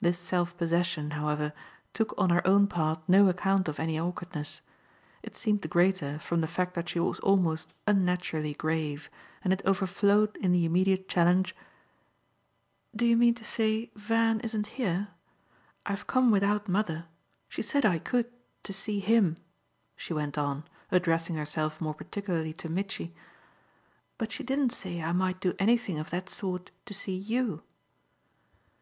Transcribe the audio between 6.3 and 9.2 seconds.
the fact that she was almost unnaturally grave,